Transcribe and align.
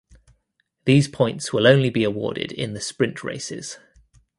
These 0.85 1.07
points 1.09 1.53
will 1.53 1.67
only 1.67 1.91
be 1.91 2.03
awarded 2.03 2.51
in 2.51 2.73
the 2.73 2.81
sprint 2.81 3.23
races. 3.23 3.77